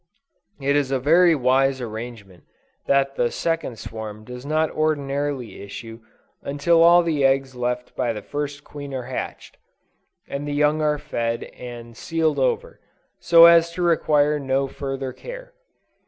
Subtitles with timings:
[0.59, 2.45] It is a very wise arrangement
[2.87, 5.99] that the second swarm does not ordinarily issue
[6.41, 9.57] until all the eggs left by the first queen are hatched,
[10.27, 12.79] and the young fed and sealed over,
[13.19, 15.53] so as to require no further care.